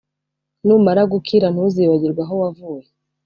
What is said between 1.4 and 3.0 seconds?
ntuzibagirwe aho wavuye